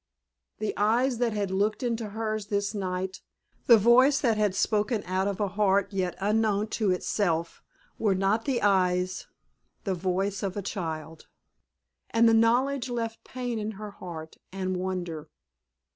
[0.57, 3.21] The eyes that had looked into hers this night,
[3.67, 7.61] the voice that had spoken out of a heart yet unknown to itself,
[7.99, 9.27] were not the eyes,
[9.83, 11.27] the voice of a child.
[12.09, 15.29] And the knowledge left pain in her heart, and wonder.